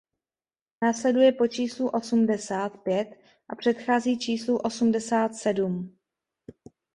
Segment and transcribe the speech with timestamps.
[0.83, 3.15] Následuje po číslu osmdesát pět
[3.49, 5.97] a předchází číslu osmdesát sedm.